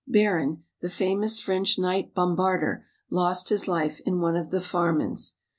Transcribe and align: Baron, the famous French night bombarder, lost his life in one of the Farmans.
Baron, 0.07 0.63
the 0.81 0.89
famous 0.89 1.39
French 1.39 1.77
night 1.77 2.15
bombarder, 2.15 2.85
lost 3.11 3.49
his 3.49 3.67
life 3.67 3.99
in 3.99 4.19
one 4.19 4.35
of 4.35 4.49
the 4.49 4.57
Farmans. 4.59 5.35